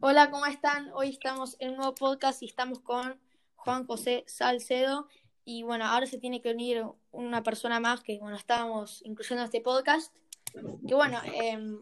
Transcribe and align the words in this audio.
Hola, 0.00 0.30
¿cómo 0.30 0.44
están? 0.44 0.90
Hoy 0.92 1.08
estamos 1.08 1.56
en 1.58 1.70
un 1.70 1.76
nuevo 1.76 1.94
podcast 1.94 2.42
y 2.42 2.46
estamos 2.46 2.80
con 2.80 3.18
Juan 3.54 3.86
José 3.86 4.24
Salcedo. 4.26 5.08
Y 5.46 5.62
bueno, 5.62 5.86
ahora 5.86 6.04
se 6.06 6.18
tiene 6.18 6.42
que 6.42 6.50
unir 6.50 6.84
una 7.12 7.42
persona 7.42 7.80
más 7.80 8.02
que, 8.02 8.18
bueno, 8.18 8.36
estábamos 8.36 9.00
incluyendo 9.06 9.44
este 9.44 9.62
podcast. 9.62 10.14
Que 10.86 10.94
bueno, 10.94 11.18
em, 11.24 11.80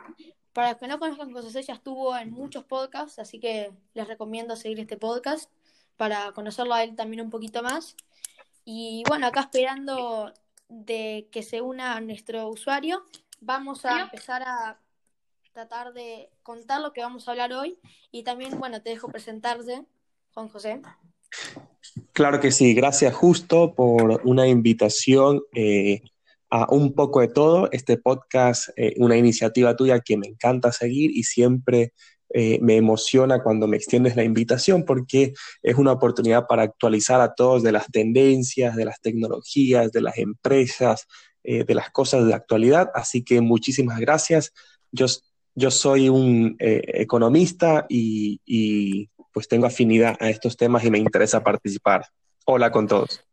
para 0.52 0.70
los 0.70 0.78
que 0.78 0.86
no 0.86 1.00
conozcan 1.00 1.32
José, 1.32 1.62
ya 1.62 1.74
estuvo 1.74 2.16
en 2.16 2.30
muchos 2.30 2.62
podcasts, 2.64 3.18
así 3.18 3.40
que 3.40 3.72
les 3.94 4.06
recomiendo 4.06 4.54
seguir 4.54 4.78
este 4.78 4.96
podcast 4.96 5.50
para 5.96 6.30
conocerlo 6.32 6.74
a 6.74 6.84
él 6.84 6.94
también 6.94 7.20
un 7.20 7.30
poquito 7.30 7.64
más. 7.64 7.96
Y 8.64 9.02
bueno, 9.08 9.26
acá 9.26 9.40
esperando 9.40 10.32
de 10.68 11.28
que 11.32 11.42
se 11.42 11.60
una 11.60 12.00
nuestro 12.00 12.48
usuario, 12.48 13.04
vamos 13.40 13.84
a 13.84 14.02
empezar 14.02 14.42
a 14.42 14.78
tratar 15.54 15.92
de 15.92 16.28
contar 16.42 16.80
lo 16.80 16.92
que 16.92 17.00
vamos 17.00 17.28
a 17.28 17.30
hablar 17.30 17.52
hoy 17.52 17.78
y 18.10 18.24
también, 18.24 18.58
bueno, 18.58 18.82
te 18.82 18.90
dejo 18.90 19.08
presentarse, 19.08 19.86
Juan 20.32 20.48
José. 20.48 20.82
Claro 22.12 22.40
que 22.40 22.50
sí, 22.50 22.74
gracias 22.74 23.14
justo 23.14 23.72
por 23.72 24.20
una 24.24 24.48
invitación 24.48 25.42
eh, 25.54 26.02
a 26.50 26.66
un 26.72 26.92
poco 26.92 27.20
de 27.20 27.28
todo. 27.28 27.68
Este 27.70 27.96
podcast, 27.96 28.70
eh, 28.76 28.94
una 28.96 29.16
iniciativa 29.16 29.76
tuya 29.76 30.00
que 30.00 30.16
me 30.16 30.26
encanta 30.26 30.72
seguir 30.72 31.12
y 31.16 31.22
siempre 31.22 31.92
eh, 32.30 32.58
me 32.60 32.76
emociona 32.76 33.40
cuando 33.40 33.68
me 33.68 33.76
extiendes 33.76 34.16
la 34.16 34.24
invitación 34.24 34.84
porque 34.84 35.34
es 35.62 35.76
una 35.76 35.92
oportunidad 35.92 36.48
para 36.48 36.64
actualizar 36.64 37.20
a 37.20 37.32
todos 37.32 37.62
de 37.62 37.70
las 37.70 37.86
tendencias, 37.92 38.74
de 38.74 38.86
las 38.86 39.00
tecnologías, 39.00 39.92
de 39.92 40.00
las 40.00 40.18
empresas, 40.18 41.06
de 41.44 41.74
las 41.74 41.90
cosas 41.90 42.24
de 42.24 42.30
la 42.30 42.36
actualidad. 42.36 42.90
Así 42.94 43.22
que 43.22 43.42
muchísimas 43.42 44.00
gracias. 44.00 44.52
Yo 44.90 45.06
yo 45.54 45.70
soy 45.70 46.08
un 46.08 46.56
eh, 46.58 46.82
economista 46.94 47.86
y, 47.88 49.08
pues 49.32 49.48
tengo 49.48 49.66
afinidad 49.66 50.16
a 50.20 50.28
estos 50.28 50.56
temas 50.56 50.84
y 50.84 50.90
me 50.90 50.98
interesa 50.98 51.42
participar. 51.42 52.06
Hola 52.46 52.70
con 52.70 52.86
todos. 52.86 53.24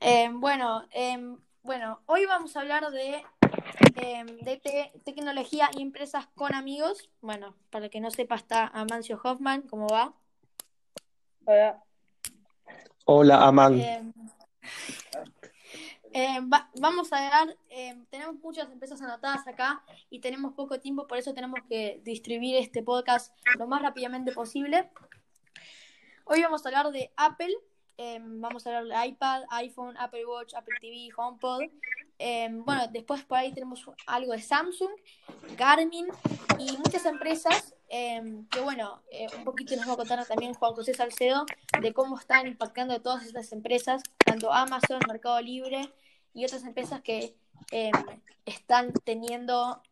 Em, 0.00 0.38
bueno, 0.38 0.84
em, 0.90 1.38
bueno, 1.62 2.02
hoy 2.06 2.26
vamos 2.26 2.56
a 2.56 2.60
hablar 2.60 2.90
de, 2.90 3.24
em, 3.94 4.26
de 4.26 4.92
tecnología 5.04 5.70
y 5.74 5.80
empresas 5.80 6.26
con 6.34 6.54
amigos. 6.54 7.08
Bueno, 7.22 7.56
para 7.70 7.86
el 7.86 7.90
que 7.90 8.00
no 8.00 8.10
sepa, 8.10 8.34
está 8.34 8.66
Amancio 8.66 9.18
Hoffman. 9.22 9.62
¿Cómo 9.62 9.86
va? 9.86 10.14
Hola. 11.46 11.82
Hola, 13.06 13.46
Aman. 13.46 14.12
Eh, 16.18 16.40
vamos 16.80 17.12
a 17.12 17.20
dar, 17.20 17.58
eh, 17.68 17.94
tenemos 18.08 18.36
muchas 18.36 18.72
empresas 18.72 19.02
anotadas 19.02 19.46
acá 19.46 19.82
y 20.08 20.20
tenemos 20.20 20.54
poco 20.54 20.80
tiempo, 20.80 21.06
por 21.06 21.18
eso 21.18 21.34
tenemos 21.34 21.60
que 21.68 22.00
distribuir 22.04 22.56
este 22.56 22.82
podcast 22.82 23.36
lo 23.58 23.66
más 23.66 23.82
rápidamente 23.82 24.32
posible. 24.32 24.90
Hoy 26.24 26.40
vamos 26.40 26.64
a 26.64 26.70
hablar 26.70 26.90
de 26.90 27.12
Apple, 27.18 27.54
eh, 27.98 28.18
vamos 28.18 28.66
a 28.66 28.78
hablar 28.78 29.02
de 29.02 29.08
iPad, 29.08 29.42
iPhone, 29.50 29.94
Apple 29.98 30.24
Watch, 30.24 30.54
Apple 30.54 30.76
TV, 30.80 31.10
HomePod. 31.14 31.64
bueno, 32.64 32.86
después 32.90 33.22
por 33.24 33.36
ahí 33.36 33.52
tenemos 33.52 33.84
algo 34.06 34.32
de 34.32 34.40
Samsung, 34.40 34.92
Garmin 35.58 36.06
y 36.58 36.78
muchas 36.78 37.04
empresas 37.04 37.74
que 37.90 38.60
bueno, 38.62 39.02
un 39.36 39.44
poquito 39.44 39.76
nos 39.76 39.86
va 39.86 39.92
a 39.92 39.96
contar 39.96 40.26
también 40.26 40.54
Juan 40.54 40.72
José 40.72 40.94
Salcedo 40.94 41.44
de 41.78 41.92
cómo 41.92 42.18
están 42.18 42.46
impactando 42.46 43.02
todas 43.02 43.26
estas 43.26 43.52
empresas, 43.52 44.02
tanto 44.24 44.50
Amazon, 44.50 44.98
Mercado 45.06 45.42
Libre 45.42 45.92
y 46.36 46.44
otras 46.44 46.64
empresas 46.64 47.00
que 47.00 47.34
em, 47.72 47.92
están 48.44 48.92
teniendo 49.04 49.82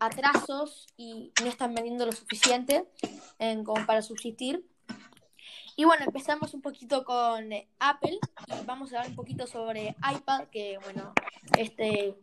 atrasos 0.00 0.88
y 0.96 1.32
no 1.42 1.48
están 1.48 1.74
vendiendo 1.74 2.06
lo 2.06 2.12
suficiente 2.12 2.86
em, 3.38 3.62
como 3.62 3.84
para 3.84 4.00
subsistir. 4.00 4.66
Y 5.76 5.84
bueno, 5.84 6.04
empezamos 6.04 6.54
un 6.54 6.62
poquito 6.62 7.04
con 7.04 7.50
Apple 7.78 8.18
y 8.46 8.64
vamos 8.64 8.92
a 8.92 8.96
hablar 8.96 9.10
un 9.10 9.16
poquito 9.16 9.46
sobre 9.46 9.94
iPad, 10.14 10.48
que 10.48 10.78
bueno, 10.82 11.12
este, 11.58 12.16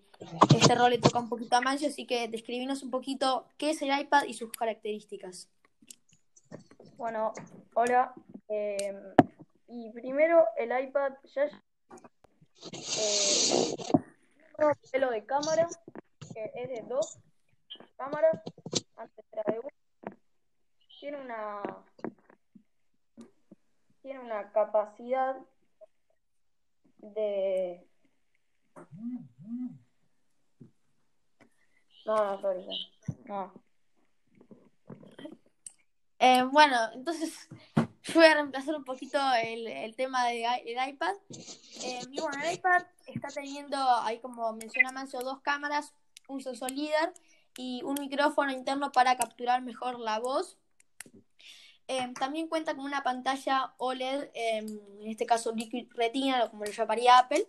este 0.55 0.75
rol 0.75 0.89
le 0.89 0.97
toca 0.97 1.19
un 1.19 1.29
poquito 1.29 1.55
a 1.55 1.61
Mancio, 1.61 1.89
así 1.89 2.05
que 2.07 2.27
describinos 2.27 2.81
un 2.81 2.89
poquito 2.89 3.45
qué 3.57 3.69
es 3.69 3.81
el 3.83 3.97
iPad 3.97 4.23
y 4.23 4.33
sus 4.33 4.51
características. 4.51 5.47
Bueno, 6.97 7.33
hola. 7.75 8.13
Em, 8.47 8.97
y 9.67 9.91
primero, 9.91 10.43
el 10.57 10.71
iPad 10.85 11.13
ya 11.35 11.49
eh, 12.71 13.75
modelo 14.57 15.11
de 15.11 15.25
cámara 15.25 15.67
que 16.33 16.51
es 16.55 16.69
de 16.69 16.83
dos 16.87 17.19
cámaras, 17.97 18.41
antes 18.95 19.25
de 19.31 19.59
una. 19.59 19.69
Tiene 20.99 21.21
una 21.21 21.61
tiene 24.01 24.19
una 24.19 24.51
capacidad 24.51 25.35
de 26.97 27.85
no, 32.05 32.15
no, 32.15 32.41
sorry, 32.41 32.65
no. 33.25 33.53
Eh, 36.17 36.43
bueno, 36.43 36.75
entonces 36.93 37.47
voy 38.13 38.25
a 38.25 38.33
reemplazar 38.33 38.75
un 38.75 38.83
poquito 38.83 39.19
el, 39.43 39.95
tema 39.95 40.27
del 40.27 40.43
de, 40.63 40.89
iPad. 40.89 41.15
Eh, 41.83 42.01
bueno, 42.13 42.43
el 42.43 42.53
iPad 42.53 42.83
está 43.07 43.27
teniendo, 43.29 43.77
ahí 44.01 44.19
como 44.19 44.53
menciona 44.53 44.91
Mancio, 44.91 45.19
dos 45.21 45.41
cámaras, 45.41 45.93
un 46.27 46.41
sensor 46.41 46.71
líder 46.71 47.13
y 47.57 47.81
un 47.83 47.95
micrófono 47.99 48.51
interno 48.51 48.91
para 48.91 49.17
capturar 49.17 49.61
mejor 49.61 49.99
la 49.99 50.19
voz. 50.19 50.57
Eh, 51.87 52.13
también 52.19 52.47
cuenta 52.47 52.75
con 52.75 52.85
una 52.85 53.01
pantalla 53.01 53.73
OLED, 53.77 54.29
em, 54.33 54.79
en 55.01 55.07
este 55.07 55.25
caso 55.25 55.51
Liquid 55.51 55.87
Retina, 55.95 56.49
como 56.49 56.63
le 56.63 56.71
llamaría 56.71 57.17
Apple. 57.17 57.47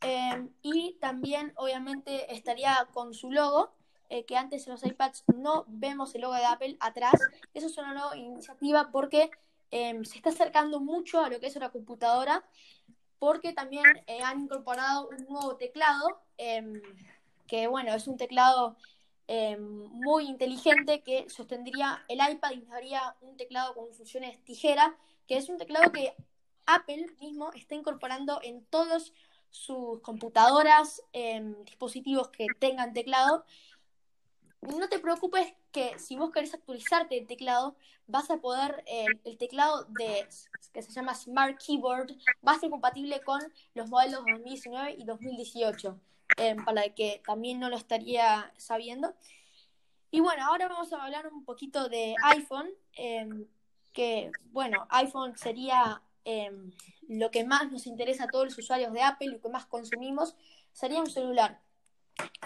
Em, 0.00 0.50
y 0.62 0.96
también, 1.00 1.52
obviamente, 1.56 2.32
estaría 2.32 2.88
con 2.92 3.14
su 3.14 3.32
logo, 3.32 3.74
eh, 4.10 4.24
que 4.26 4.36
antes 4.36 4.66
en 4.66 4.74
los 4.74 4.84
iPads 4.84 5.24
no 5.34 5.64
vemos 5.66 6.14
el 6.14 6.20
logo 6.20 6.34
de 6.34 6.44
Apple 6.44 6.76
atrás. 6.78 7.14
Eso 7.52 7.66
es 7.66 7.76
una 7.78 7.94
nueva 7.94 8.16
iniciativa 8.16 8.90
porque 8.92 9.30
Em, 9.70 10.04
se 10.04 10.16
está 10.16 10.30
acercando 10.30 10.80
mucho 10.80 11.20
a 11.20 11.28
lo 11.28 11.40
que 11.40 11.46
es 11.46 11.56
una 11.56 11.70
computadora 11.70 12.44
porque 13.18 13.52
también 13.52 13.84
eh, 14.06 14.20
han 14.22 14.42
incorporado 14.42 15.08
un 15.08 15.24
nuevo 15.24 15.56
teclado, 15.56 16.20
em, 16.36 16.80
que 17.46 17.66
bueno, 17.66 17.94
es 17.94 18.06
un 18.06 18.16
teclado 18.16 18.76
em, 19.26 19.86
muy 19.90 20.26
inteligente 20.26 21.02
que 21.02 21.28
sostendría 21.30 22.04
el 22.08 22.18
iPad 22.18 22.52
y 22.52 22.60
daría 22.66 23.16
un 23.22 23.36
teclado 23.36 23.74
con 23.74 23.92
funciones 23.94 24.42
tijera, 24.44 24.96
que 25.26 25.38
es 25.38 25.48
un 25.48 25.56
teclado 25.58 25.90
que 25.92 26.14
Apple 26.66 27.06
mismo 27.20 27.52
está 27.54 27.74
incorporando 27.74 28.40
en 28.42 28.64
todas 28.66 29.12
sus 29.50 30.00
computadoras, 30.00 31.02
dispositivos 31.64 32.28
que 32.28 32.46
tengan 32.58 32.92
teclado. 32.92 33.44
No 34.60 34.88
te 34.88 34.98
preocupes 34.98 35.54
que 35.74 35.98
si 35.98 36.14
vos 36.14 36.30
querés 36.30 36.54
actualizarte 36.54 37.18
el 37.18 37.26
teclado, 37.26 37.74
vas 38.06 38.30
a 38.30 38.36
poder, 38.36 38.84
eh, 38.86 39.06
el 39.24 39.36
teclado 39.36 39.84
de, 39.98 40.26
que 40.72 40.82
se 40.82 40.92
llama 40.92 41.16
Smart 41.16 41.58
Keyboard, 41.58 42.12
va 42.46 42.52
a 42.52 42.60
ser 42.60 42.70
compatible 42.70 43.20
con 43.22 43.40
los 43.74 43.90
modelos 43.90 44.20
2019 44.24 44.94
y 44.96 45.04
2018, 45.04 45.98
eh, 46.38 46.56
para 46.64 46.84
el 46.84 46.94
que 46.94 47.20
también 47.26 47.58
no 47.58 47.68
lo 47.68 47.76
estaría 47.76 48.52
sabiendo. 48.56 49.14
Y 50.12 50.20
bueno, 50.20 50.46
ahora 50.46 50.68
vamos 50.68 50.92
a 50.92 51.04
hablar 51.04 51.26
un 51.26 51.44
poquito 51.44 51.88
de 51.88 52.14
iPhone, 52.22 52.70
em, 52.92 53.46
que 53.92 54.30
bueno, 54.52 54.86
iPhone 54.90 55.36
sería 55.36 56.02
em, 56.24 56.70
lo 57.08 57.30
que 57.30 57.44
más 57.44 57.70
nos 57.70 57.86
interesa 57.86 58.24
a 58.24 58.28
todos 58.28 58.46
los 58.46 58.58
usuarios 58.58 58.92
de 58.92 59.02
Apple, 59.02 59.28
lo 59.28 59.40
que 59.40 59.48
más 59.50 59.66
consumimos, 59.66 60.36
sería 60.72 61.00
un 61.00 61.10
celular. 61.10 61.60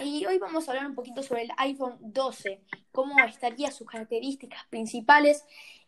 Y 0.01 0.25
hoy 0.27 0.39
vamos 0.39 0.69
a 0.69 0.73
hablar 0.73 0.87
un 0.87 0.95
poquito 0.95 1.23
sobre 1.23 1.43
el 1.43 1.51
iPhone 1.59 1.97
12, 2.01 2.63
cómo 2.93 3.19
estaría 3.25 3.71
sus 3.71 3.87
características 3.87 4.65
principales 4.67 5.45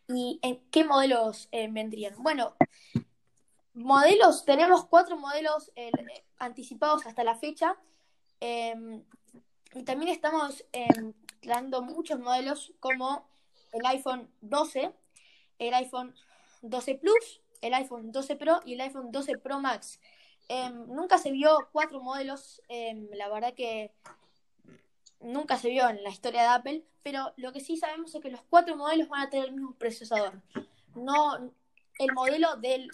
y 0.08 0.38
en 0.42 0.60
qué 0.70 0.84
modelos 0.84 1.48
eh, 1.52 1.68
vendrían. 1.70 2.14
Bueno, 2.22 2.54
modelos, 3.74 4.44
tenemos 4.44 4.84
cuatro 4.86 5.16
modelos 5.16 5.70
eh, 5.76 5.90
anticipados 6.38 7.06
hasta 7.06 7.24
la 7.24 7.36
fecha. 7.36 7.76
Em, 8.40 9.02
y 9.74 9.82
también 9.84 10.10
estamos 10.10 10.64
dando 11.42 11.82
muchos 11.82 12.18
modelos 12.18 12.72
como 12.80 13.28
el 13.72 13.86
iPhone 13.86 14.28
12, 14.40 14.92
el 15.58 15.74
iPhone 15.74 16.14
12 16.62 16.94
Plus, 16.96 17.40
el 17.60 17.74
iPhone 17.74 18.12
12 18.12 18.36
Pro 18.36 18.60
y 18.64 18.74
el 18.74 18.80
iPhone 18.80 19.12
12 19.12 19.38
Pro 19.38 19.60
Max. 19.60 20.00
Em, 20.52 20.84
nunca 20.88 21.16
se 21.16 21.30
vio 21.30 21.68
cuatro 21.70 22.00
modelos, 22.00 22.60
em, 22.66 23.08
la 23.12 23.28
verdad 23.28 23.54
que 23.54 23.92
nunca 25.20 25.56
se 25.56 25.68
vio 25.68 25.88
en 25.88 26.02
la 26.02 26.10
historia 26.10 26.42
de 26.42 26.48
Apple, 26.48 26.84
pero 27.04 27.32
lo 27.36 27.52
que 27.52 27.60
sí 27.60 27.76
sabemos 27.76 28.12
es 28.12 28.20
que 28.20 28.32
los 28.32 28.42
cuatro 28.50 28.74
modelos 28.74 29.08
van 29.08 29.22
a 29.22 29.30
tener 29.30 29.46
el 29.46 29.52
mismo 29.52 29.74
procesador. 29.74 30.42
No, 30.96 31.52
el 32.00 32.12
modelo 32.14 32.56
del 32.56 32.90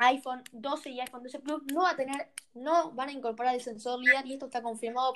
iPhone 0.00 0.42
12 0.50 0.90
y 0.90 1.00
iPhone 1.00 1.22
12 1.22 1.38
Plus 1.38 1.62
no 1.72 1.82
va 1.82 1.90
a 1.90 1.96
tener, 1.96 2.32
no 2.54 2.90
van 2.90 3.08
a 3.10 3.12
incorporar 3.12 3.54
el 3.54 3.60
sensor 3.60 4.00
LIDAR 4.00 4.26
y 4.26 4.32
esto 4.32 4.46
está 4.46 4.60
confirmado 4.60 5.14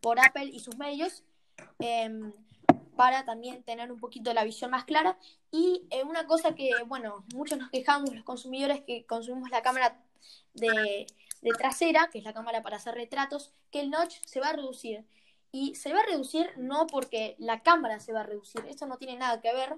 por 0.00 0.18
Apple 0.18 0.46
y 0.46 0.58
sus 0.58 0.78
medios 0.78 1.22
em, 1.78 2.32
para 2.96 3.24
también 3.24 3.62
tener 3.62 3.92
un 3.92 4.00
poquito 4.00 4.34
la 4.34 4.42
visión 4.42 4.72
más 4.72 4.84
clara. 4.84 5.16
Y 5.52 5.86
eh, 5.90 6.02
una 6.02 6.26
cosa 6.26 6.56
que, 6.56 6.70
bueno, 6.88 7.24
muchos 7.32 7.56
nos 7.56 7.70
quejamos 7.70 8.12
los 8.12 8.24
consumidores 8.24 8.80
que 8.80 9.06
consumimos 9.06 9.50
la 9.50 9.62
cámara 9.62 10.02
de, 10.54 11.06
trasera, 11.56 12.08
que 12.10 12.18
es 12.18 12.24
la 12.24 12.32
cámara 12.32 12.62
para 12.62 12.76
hacer 12.76 12.94
retratos, 12.94 13.52
que 13.70 13.80
el 13.80 13.90
notch 13.90 14.16
se 14.24 14.40
va 14.40 14.48
a 14.48 14.52
reducir. 14.52 15.04
Y 15.50 15.74
se 15.76 15.92
va 15.92 16.00
a 16.00 16.06
reducir 16.06 16.50
no 16.56 16.86
porque 16.86 17.34
la 17.38 17.62
cámara 17.62 18.00
se 18.00 18.12
va 18.12 18.20
a 18.20 18.24
reducir, 18.24 18.64
esto 18.66 18.86
no 18.86 18.98
tiene 18.98 19.16
nada 19.16 19.40
que 19.40 19.52
ver, 19.52 19.76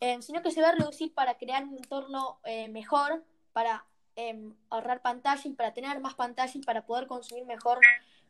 eh, 0.00 0.22
sino 0.22 0.42
que 0.42 0.52
se 0.52 0.62
va 0.62 0.68
a 0.68 0.72
reducir 0.72 1.12
para 1.12 1.38
crear 1.38 1.64
un 1.64 1.76
entorno 1.76 2.38
eh, 2.44 2.68
mejor, 2.68 3.24
para 3.52 3.84
em, 4.14 4.54
ahorrar 4.70 5.02
pantalla 5.02 5.42
y 5.44 5.54
para 5.54 5.74
tener 5.74 6.00
más 6.00 6.14
pantalla 6.14 6.52
y 6.54 6.62
para 6.62 6.86
poder 6.86 7.08
consumir 7.08 7.44
mejor 7.46 7.80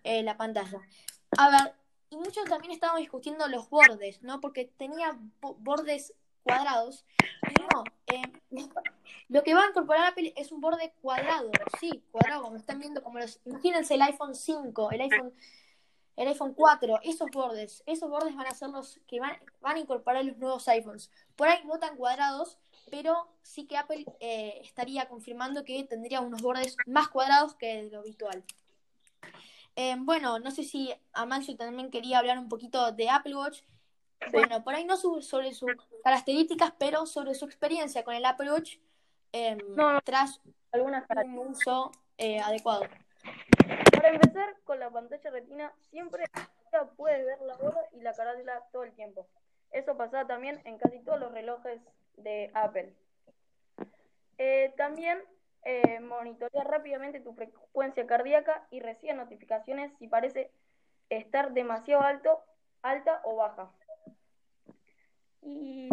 eh, 0.05 0.23
la 0.23 0.39
pantalla. 0.39 0.81
A 1.37 1.51
ver, 1.51 1.75
y 2.11 2.17
muchos 2.17 2.45
también 2.47 2.73
estaban 2.73 2.97
discutiendo 3.01 3.49
los 3.49 3.69
bordes, 3.69 4.23
¿no? 4.23 4.41
Porque 4.41 4.65
tenía 4.65 5.19
bordes 5.41 6.15
cuadrados. 6.49 7.05
no, 7.73 7.85
eh, 8.07 8.23
lo 9.29 9.43
que 9.43 9.55
va 9.55 9.65
a 9.65 9.69
incorporar 9.69 10.07
Apple 10.07 10.33
es 10.37 10.53
un 10.53 10.61
borde 10.61 10.93
cuadrado, 11.03 11.51
sí, 11.79 12.03
cuadrado, 12.11 12.43
como 12.43 12.57
están 12.57 12.79
viendo, 12.79 13.03
como 13.03 13.19
los, 13.19 13.41
imagínense 13.45 13.95
el 13.95 14.03
iPhone 14.03 14.35
5, 14.35 14.91
el 14.93 15.01
iPhone, 15.03 15.33
el 16.17 16.29
iPhone 16.29 16.55
4, 16.55 17.01
esos 17.03 17.31
bordes, 17.31 17.83
esos 17.87 18.09
bordes 18.09 18.35
van 18.35 18.47
a 18.47 18.55
ser 18.55 18.71
los 18.71 19.01
que 19.07 19.21
van, 19.21 19.37
van 19.61 19.77
a 19.77 19.81
incorporar 19.81 20.25
los 20.25 20.37
nuevos 20.39 20.67
iPhones. 20.69 21.11
Por 21.37 21.49
ahí 21.49 21.63
no 21.65 21.79
tan 21.79 21.97
cuadrados, 21.97 22.59
pero 22.91 23.29
sí 23.43 23.67
que 23.67 23.77
Apple 23.77 24.05
eh, 24.21 24.61
estaría 24.63 25.09
confirmando 25.09 25.65
que 25.65 25.85
tendría 25.85 26.21
unos 26.21 26.43
bordes 26.43 26.77
más 26.87 27.09
cuadrados 27.09 27.55
que 27.55 27.85
lo 27.93 28.01
habitual. 28.01 28.43
Eh, 29.77 29.95
bueno, 29.99 30.41
no 30.41 30.51
sé 30.51 30.65
si 30.65 30.93
Amancio 31.13 31.57
también 31.57 31.91
quería 31.91 32.19
hablar 32.19 32.39
un 32.39 32.49
poquito 32.49 32.91
de 32.91 33.11
Apple 33.11 33.37
Watch 33.37 33.61
bueno, 34.33 34.63
por 34.65 34.75
ahí 34.75 34.85
no 34.85 34.97
sobre 34.97 35.53
sus 35.55 35.71
características, 36.05 36.73
pero 36.79 37.07
sobre 37.07 37.35
su 37.35 37.45
experiencia 37.45 38.05
con 38.05 38.15
el 38.15 38.25
Apple 38.25 38.53
Watch 38.53 38.77
em, 39.33 39.59
tras 40.05 40.41
algunas 40.73 41.05
un 41.25 41.39
uso 41.39 41.93
eh, 42.19 42.41
adecuado. 42.41 42.83
Para 43.93 44.11
empezar, 44.11 44.57
con 44.65 44.79
la 44.79 44.91
pantalla 44.91 45.31
retina 45.31 45.73
siempre 45.91 46.25
puedes 46.97 47.25
ver 47.25 47.41
la 47.43 47.57
hora 47.57 47.81
y 47.93 48.01
la 48.01 48.13
carátula 48.15 48.63
todo 48.73 48.85
el 48.85 48.93
tiempo. 48.93 49.27
Eso 49.71 49.97
pasa 49.97 50.27
también 50.27 50.61
en 50.65 50.79
casi 50.79 50.99
todos 51.01 51.21
los 51.21 51.33
relojes 51.33 51.81
de 52.17 52.51
Apple. 52.55 52.95
Eh, 54.39 54.73
también 54.77 55.23
eh, 55.65 56.01
monitorea 56.01 56.65
rápidamente 56.65 57.21
tu 57.21 57.35
frecuencia 57.35 58.07
cardíaca 58.07 58.67
y 58.71 58.81
recibe 58.81 59.15
notificaciones 59.15 59.93
si 59.99 60.07
parece 60.07 60.51
estar 61.11 61.53
demasiado 61.53 62.03
alto, 62.03 62.41
alta 62.83 63.21
o 63.25 63.37
baja. 63.37 63.71
Y 65.49 65.89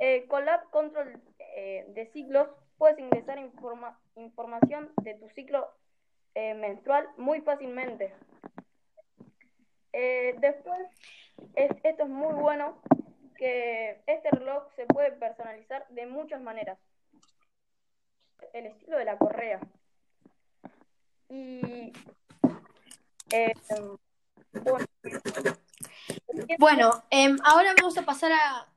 eh, 0.00 0.26
con 0.28 0.44
la 0.44 0.54
App 0.54 0.70
Control 0.70 1.18
eh, 1.38 1.86
de 1.88 2.06
ciclos 2.12 2.48
puedes 2.76 2.98
ingresar 2.98 3.38
información 4.16 4.92
de 5.02 5.14
tu 5.14 5.30
ciclo 5.30 5.66
eh, 6.34 6.52
menstrual 6.52 7.08
muy 7.16 7.40
fácilmente. 7.40 8.12
después, 9.92 10.86
esto 11.54 12.02
es 12.02 12.08
muy 12.08 12.34
bueno, 12.34 12.82
que 13.38 14.02
este 14.06 14.30
reloj 14.30 14.64
se 14.76 14.84
puede 14.84 15.12
personalizar 15.12 15.86
de 15.88 16.04
muchas 16.04 16.42
maneras. 16.42 16.78
El 18.52 18.66
estilo 18.66 18.98
de 18.98 19.06
la 19.06 19.16
correa. 19.16 19.60
Y 21.30 21.92
bueno, 24.64 24.86
bueno, 26.58 27.04
em, 27.10 27.36
ahora 27.44 27.74
vamos 27.76 27.96
a 27.98 28.02
pasar 28.02 28.32
a, 28.32 28.68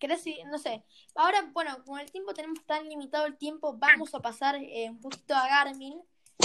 ¿Querés 0.00 0.24
No 0.46 0.58
sé. 0.58 0.82
Ahora, 1.14 1.50
bueno, 1.52 1.84
con 1.84 2.00
el 2.00 2.10
tiempo 2.10 2.32
tenemos 2.32 2.64
tan 2.64 2.88
limitado 2.88 3.26
el 3.26 3.36
tiempo, 3.36 3.76
vamos 3.76 4.14
a 4.14 4.20
pasar 4.20 4.56
eh, 4.56 4.88
un 4.88 4.98
poquito 4.98 5.34
a 5.34 5.46
Garmin. 5.46 6.00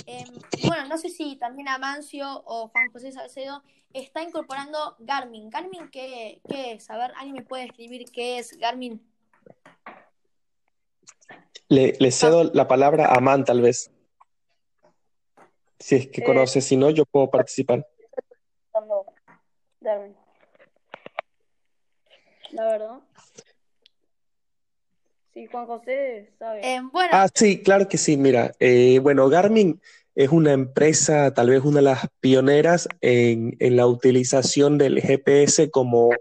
Em, 0.06 0.28
bueno, 0.68 0.90
no 0.90 0.98
sé 0.98 1.08
si 1.08 1.38
también 1.38 1.70
Amancio 1.70 2.28
o 2.46 2.68
Juan 2.68 2.92
José 2.92 3.14
Salcedo 3.14 3.64
está 3.94 4.22
incorporando 4.22 4.98
Garmin. 5.00 5.50
¿Garmin 5.50 5.90
qué, 5.90 6.42
es? 6.50 6.90
A 6.90 6.98
ver, 6.98 7.14
¿alguien 7.16 7.36
me 7.36 7.44
puede 7.44 7.64
escribir 7.64 8.12
qué 8.12 8.40
es 8.40 8.58
Garmin? 8.58 9.02
Le, 11.70 12.12
cedo 12.12 12.44
la 12.54 12.68
palabra 12.68 13.08
a 13.08 13.22
Man, 13.22 13.46
tal 13.46 13.62
vez. 13.62 13.90
Si 15.80 15.96
es 15.96 16.08
que 16.08 16.22
eh, 16.22 16.26
conoce, 16.26 16.60
si 16.60 16.76
no, 16.76 16.90
yo 16.90 17.06
puedo 17.06 17.32
participar. 17.32 17.88
La 22.56 22.64
verdad. 22.68 23.00
Sí, 25.34 25.46
Juan 25.48 25.66
José 25.66 26.32
sabe. 26.40 26.62
Eh, 26.64 26.80
bueno. 26.94 27.10
Ah, 27.12 27.28
sí, 27.34 27.62
claro 27.62 27.90
que 27.90 27.98
sí. 27.98 28.16
Mira, 28.16 28.54
eh, 28.62 29.00
bueno, 29.00 29.28
Garmin 29.28 29.82
es 30.16 30.30
una 30.30 30.54
empresa, 30.54 31.34
tal 31.34 31.50
vez 31.50 31.66
una 31.66 31.78
de 31.78 31.82
las 31.82 32.08
pioneras 32.22 32.88
en, 33.02 33.58
la 33.60 33.88
utilización 33.88 34.78
del 34.78 35.02
GPS 35.02 35.70
como, 35.70 36.12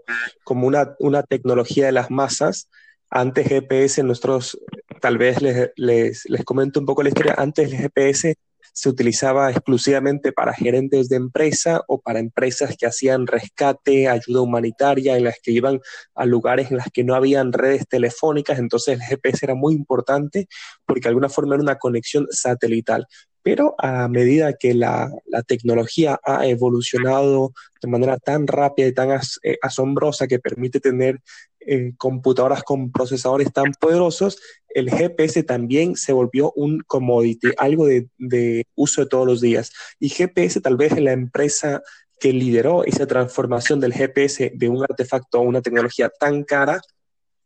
como 0.43 0.67
una, 0.67 0.95
una, 0.99 1.23
tecnología 1.23 1.85
de 1.85 1.93
las 1.93 2.11
masas. 2.11 2.69
Antes 3.09 3.47
GPS, 3.47 4.03
nosotros, 4.03 4.59
tal 4.99 5.17
vez 5.17 5.41
les, 5.41 5.71
les, 5.77 6.29
les 6.29 6.43
comento 6.43 6.81
un 6.81 6.85
poco 6.85 7.01
la 7.01 7.09
historia, 7.09 7.35
antes 7.37 7.71
el 7.71 7.77
GPS 7.77 8.35
se 8.73 8.89
utilizaba 8.89 9.51
exclusivamente 9.51 10.31
para 10.31 10.53
gerentes 10.53 11.09
de 11.09 11.17
empresa 11.17 11.81
o 11.87 12.01
para 12.01 12.19
empresas 12.19 12.75
que 12.77 12.85
hacían 12.85 13.27
rescate, 13.27 14.07
ayuda 14.07 14.41
humanitaria, 14.41 15.17
en 15.17 15.23
las 15.23 15.39
que 15.41 15.51
iban 15.51 15.79
a 16.13 16.25
lugares 16.25 16.71
en 16.71 16.77
las 16.77 16.87
que 16.91 17.03
no 17.03 17.15
habían 17.15 17.53
redes 17.53 17.87
telefónicas, 17.87 18.59
entonces 18.59 18.95
el 18.95 19.03
GPS 19.03 19.45
era 19.45 19.55
muy 19.55 19.73
importante 19.73 20.47
porque 20.85 21.01
de 21.01 21.09
alguna 21.09 21.29
forma 21.29 21.55
era 21.55 21.63
una 21.63 21.77
conexión 21.77 22.27
satelital. 22.29 23.07
Pero 23.45 23.75
a 23.77 24.07
medida 24.07 24.53
que 24.53 24.73
la, 24.73 25.11
tecnología 25.45 26.19
ha 26.23 26.47
evolucionado 26.47 27.53
de 27.79 27.87
manera 27.87 28.17
tan 28.17 28.47
rápida 28.47 28.87
y 28.87 28.91
tan 28.91 29.11
eh, 29.11 29.57
asombrosa 29.61 30.25
que 30.25 30.39
permite 30.39 30.79
tener 30.79 31.21
eh, 31.59 31.93
computadoras 31.95 32.63
con 32.63 32.91
procesadores 32.91 33.53
tan 33.53 33.71
poderosos, 33.79 34.39
el 34.69 34.89
GPS 34.89 35.43
también 35.43 35.95
se 35.95 36.11
volvió 36.11 36.53
un 36.55 36.79
commodity, 36.87 37.49
algo 37.59 37.85
de, 37.85 38.09
de 38.17 38.65
uso 38.73 39.01
de 39.01 39.09
todos 39.09 39.27
los 39.27 39.41
días. 39.41 39.71
Y 39.99 40.09
GPS 40.09 40.59
tal 40.59 40.75
vez 40.75 40.93
es 40.93 41.01
la 41.01 41.11
empresa 41.11 41.83
que 42.19 42.33
lideró 42.33 42.83
esa 42.83 43.05
transformación 43.05 43.79
del 43.79 43.93
GPS 43.93 44.53
de 44.55 44.69
un 44.69 44.81
artefacto 44.81 45.37
a 45.37 45.41
una 45.41 45.61
tecnología 45.61 46.09
tan 46.09 46.43
cara 46.43 46.81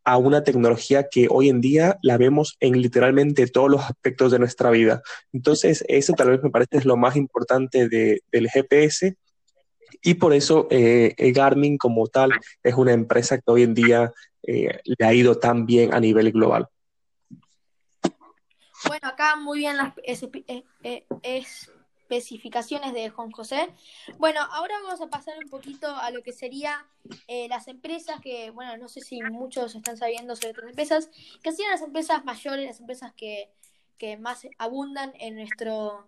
a 0.09 0.17
una 0.17 0.43
tecnología 0.43 1.07
que 1.07 1.27
hoy 1.29 1.49
en 1.49 1.61
día 1.61 1.99
la 2.01 2.17
vemos 2.17 2.57
en 2.59 2.81
literalmente 2.81 3.45
todos 3.45 3.69
los 3.69 3.83
aspectos 3.83 4.31
de 4.31 4.39
nuestra 4.39 4.71
vida. 4.71 5.03
Entonces, 5.31 5.85
eso 5.87 6.13
tal 6.13 6.31
vez 6.31 6.41
me 6.41 6.49
parece 6.49 6.77
es 6.77 6.85
lo 6.85 6.97
más 6.97 7.15
importante 7.15 7.87
del 7.87 8.49
GPS 8.49 9.15
y 10.01 10.15
por 10.15 10.33
eso 10.33 10.67
eh, 10.71 11.13
Garmin 11.35 11.77
como 11.77 12.07
tal 12.07 12.31
es 12.63 12.73
una 12.73 12.93
empresa 12.93 13.37
que 13.37 13.51
hoy 13.51 13.61
en 13.61 13.75
día 13.75 14.11
eh, 14.41 14.79
le 14.83 15.05
ha 15.05 15.13
ido 15.13 15.35
tan 15.35 15.67
bien 15.67 15.93
a 15.93 15.99
nivel 15.99 16.31
global. 16.31 16.67
Bueno, 18.87 19.09
acá 19.09 19.35
muy 19.35 19.59
bien 19.59 19.75
es, 20.03 20.23
eh, 20.47 21.05
es 21.21 21.71
especificaciones 22.09 22.93
de 22.93 23.09
Juan 23.09 23.31
José. 23.31 23.69
Bueno, 24.17 24.41
ahora 24.51 24.75
vamos 24.83 24.99
a 24.99 25.07
pasar 25.07 25.37
un 25.43 25.49
poquito 25.49 25.87
a 25.87 26.09
lo 26.09 26.23
que 26.23 26.33
sería 26.33 26.87
eh, 27.27 27.47
las 27.49 27.67
empresas, 27.67 28.19
que, 28.19 28.49
bueno, 28.49 28.75
no 28.77 28.89
sé 28.89 29.01
si 29.01 29.21
muchos 29.21 29.75
están 29.75 29.95
sabiendo 29.95 30.35
sobre 30.35 30.51
otras 30.51 30.69
empresas, 30.69 31.09
que 31.43 31.51
serían 31.51 31.71
las 31.71 31.83
empresas 31.83 32.25
mayores, 32.25 32.65
las 32.65 32.79
empresas 32.79 33.13
que, 33.13 33.51
que 33.99 34.17
más 34.17 34.47
abundan 34.57 35.13
en 35.19 35.35
nuestro 35.35 36.07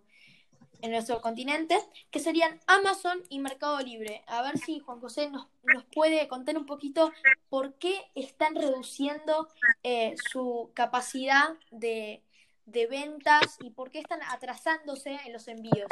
en 0.80 0.90
nuestro 0.90 1.20
continente, 1.20 1.78
que 2.10 2.18
serían 2.18 2.58
Amazon 2.66 3.22
y 3.28 3.38
Mercado 3.38 3.78
Libre. 3.78 4.24
A 4.26 4.42
ver 4.42 4.58
si 4.58 4.80
Juan 4.80 4.98
José 4.98 5.30
nos, 5.30 5.46
nos 5.62 5.84
puede 5.84 6.26
contar 6.26 6.58
un 6.58 6.66
poquito 6.66 7.12
por 7.48 7.74
qué 7.74 7.94
están 8.16 8.56
reduciendo 8.56 9.48
eh, 9.84 10.16
su 10.32 10.72
capacidad 10.74 11.50
de, 11.70 12.20
de 12.66 12.86
ventas 12.86 13.56
y 13.60 13.70
por 13.70 13.90
qué 13.90 14.00
están 14.00 14.20
atrasándose 14.30 15.18
en 15.26 15.32
los 15.32 15.48
envíos. 15.48 15.88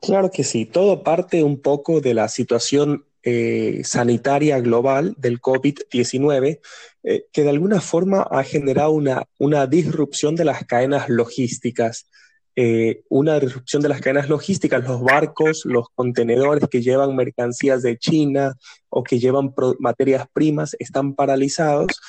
Claro 0.00 0.30
que 0.30 0.44
sí, 0.44 0.66
todo 0.66 1.02
parte 1.02 1.42
un 1.42 1.60
poco 1.60 2.00
de 2.00 2.14
la 2.14 2.28
situación 2.28 3.06
eh, 3.22 3.82
sanitaria 3.82 4.60
global 4.60 5.14
del 5.18 5.40
COVID-19, 5.40 6.60
eh, 7.02 7.26
que 7.32 7.42
de 7.42 7.50
alguna 7.50 7.80
forma 7.80 8.22
ha 8.22 8.44
generado 8.44 8.92
una, 8.92 9.24
una 9.38 9.66
disrupción 9.66 10.36
de 10.36 10.44
las 10.44 10.64
cadenas 10.64 11.08
logísticas. 11.08 12.06
Eh, 12.54 13.02
una 13.08 13.38
disrupción 13.38 13.82
de 13.82 13.88
las 13.88 14.00
cadenas 14.00 14.28
logísticas, 14.28 14.82
los 14.84 15.02
barcos, 15.02 15.64
los 15.64 15.88
contenedores 15.94 16.68
que 16.70 16.80
llevan 16.80 17.16
mercancías 17.16 17.82
de 17.82 17.98
China 17.98 18.54
o 18.88 19.02
que 19.02 19.18
llevan 19.18 19.52
materias 19.78 20.26
primas 20.32 20.76
están 20.78 21.14
paralizados. 21.14 22.00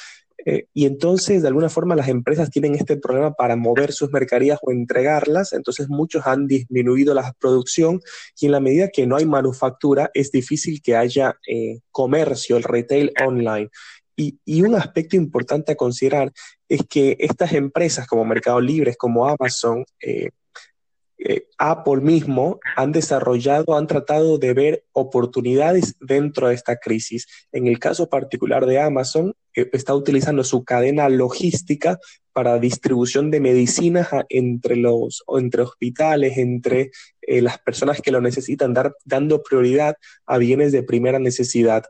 Eh, 0.49 0.67
y 0.73 0.85
entonces, 0.85 1.41
de 1.41 1.49
alguna 1.49 1.67
forma, 1.67 1.93
las 1.93 2.07
empresas 2.07 2.49
tienen 2.49 2.73
este 2.73 2.95
problema 2.95 3.33
para 3.33 3.57
mover 3.57 3.91
sus 3.91 4.09
mercaderías 4.13 4.59
o 4.61 4.71
entregarlas. 4.71 5.51
Entonces, 5.51 5.89
muchos 5.89 6.25
han 6.25 6.47
disminuido 6.47 7.13
la 7.13 7.33
producción 7.37 7.99
y 8.39 8.45
en 8.45 8.53
la 8.53 8.61
medida 8.61 8.87
que 8.87 9.05
no 9.05 9.17
hay 9.17 9.25
manufactura, 9.25 10.09
es 10.13 10.31
difícil 10.31 10.81
que 10.81 10.95
haya 10.95 11.35
eh, 11.45 11.79
comercio, 11.91 12.55
el 12.55 12.63
retail 12.63 13.11
online. 13.25 13.69
Y, 14.15 14.61
un 14.61 14.75
aspecto 14.75 15.17
importante 15.17 15.73
a 15.73 15.75
considerar 15.75 16.31
es 16.69 16.81
que 16.89 17.17
estas 17.19 17.51
empresas 17.51 18.07
como 18.07 18.23
Mercado 18.23 18.61
Libre, 18.61 18.95
como 18.95 19.27
Amazon, 19.27 19.83
eh, 20.01 20.29
eh, 21.27 21.47
Apple 21.57 22.01
mismo 22.01 22.59
han 22.75 22.91
desarrollado, 22.91 23.77
han 23.77 23.87
tratado 23.87 24.37
de 24.37 24.53
ver 24.53 24.85
oportunidades 24.93 25.95
dentro 25.99 26.47
de 26.47 26.55
esta 26.55 26.77
crisis. 26.77 27.27
En 27.51 27.67
el 27.67 27.79
caso 27.79 28.09
particular 28.09 28.65
de 28.65 28.79
Amazon, 28.79 29.33
eh, 29.53 29.69
está 29.73 29.93
utilizando 29.93 30.43
su 30.43 30.63
cadena 30.63 31.09
logística 31.09 31.99
para 32.33 32.59
distribución 32.59 33.31
de 33.31 33.39
medicinas 33.39 34.07
entre 34.29 34.75
los 34.75 35.23
entre 35.27 35.63
hospitales, 35.63 36.37
entre 36.37 36.91
las 37.27 37.57
personas 37.59 38.01
que 38.01 38.11
lo 38.11 38.21
necesitan, 38.21 38.73
dar, 38.73 38.95
dando 39.03 39.43
prioridad 39.43 39.97
a 40.25 40.37
bienes 40.37 40.71
de 40.71 40.83
primera 40.83 41.19
necesidad. 41.19 41.83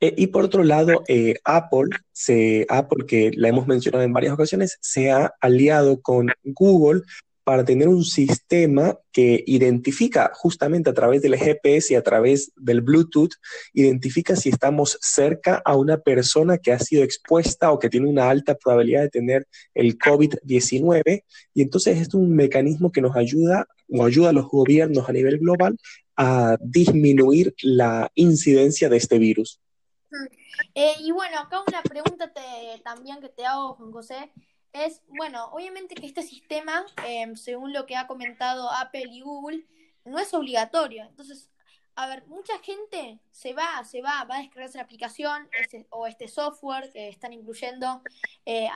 Eh, 0.00 0.14
y 0.16 0.28
por 0.28 0.44
otro 0.44 0.64
lado, 0.64 1.04
eh, 1.08 1.36
Apple, 1.44 1.90
se, 2.12 2.66
Apple, 2.68 3.06
que 3.06 3.30
la 3.34 3.48
hemos 3.48 3.66
mencionado 3.66 4.04
en 4.04 4.12
varias 4.12 4.34
ocasiones, 4.34 4.78
se 4.80 5.10
ha 5.10 5.32
aliado 5.40 6.00
con 6.02 6.28
Google 6.44 7.02
para 7.44 7.64
tener 7.64 7.88
un 7.88 8.04
sistema 8.04 8.98
que 9.12 9.42
identifica 9.46 10.30
justamente 10.34 10.90
a 10.90 10.94
través 10.94 11.22
del 11.22 11.36
GPS 11.36 11.92
y 11.92 11.96
a 11.96 12.02
través 12.02 12.52
del 12.56 12.80
Bluetooth, 12.80 13.32
identifica 13.72 14.36
si 14.36 14.48
estamos 14.48 14.98
cerca 15.00 15.60
a 15.64 15.76
una 15.76 15.98
persona 15.98 16.58
que 16.58 16.72
ha 16.72 16.78
sido 16.78 17.02
expuesta 17.02 17.72
o 17.72 17.78
que 17.78 17.90
tiene 17.90 18.08
una 18.08 18.30
alta 18.30 18.54
probabilidad 18.54 19.02
de 19.02 19.10
tener 19.10 19.48
el 19.74 19.98
COVID-19. 19.98 21.24
Y 21.54 21.62
entonces 21.62 22.00
es 22.00 22.14
un 22.14 22.34
mecanismo 22.34 22.92
que 22.92 23.00
nos 23.00 23.16
ayuda 23.16 23.66
o 23.88 24.04
ayuda 24.04 24.30
a 24.30 24.32
los 24.32 24.46
gobiernos 24.46 25.08
a 25.08 25.12
nivel 25.12 25.38
global 25.38 25.76
a 26.16 26.56
disminuir 26.60 27.54
la 27.62 28.10
incidencia 28.14 28.88
de 28.88 28.96
este 28.98 29.18
virus. 29.18 29.60
Eh, 30.74 30.92
y 31.00 31.10
bueno, 31.10 31.38
acá 31.38 31.60
una 31.66 31.82
pregunta 31.82 32.32
también 32.84 33.20
que 33.20 33.28
te 33.28 33.44
hago, 33.44 33.74
Juan 33.74 33.92
José, 33.92 34.32
es, 34.72 35.02
bueno, 35.08 35.46
obviamente 35.52 35.94
que 35.94 36.06
este 36.06 36.22
sistema, 36.22 36.84
em, 37.04 37.36
según 37.36 37.72
lo 37.72 37.86
que 37.86 37.96
ha 37.96 38.06
comentado 38.06 38.70
Apple 38.70 39.08
y 39.10 39.20
Google, 39.20 39.66
no 40.04 40.18
es 40.18 40.32
obligatorio. 40.34 41.04
Entonces, 41.04 41.50
a 41.94 42.06
ver, 42.06 42.26
mucha 42.26 42.58
gente 42.60 43.20
se 43.30 43.52
va, 43.52 43.84
se 43.84 44.00
va, 44.00 44.24
va 44.24 44.36
a 44.36 44.40
descargarse 44.40 44.78
la 44.78 44.84
aplicación 44.84 45.48
o 45.90 46.06
este 46.06 46.26
software 46.28 46.90
que 46.90 47.08
están 47.08 47.32
incluyendo 47.32 48.02
eh, 48.46 48.68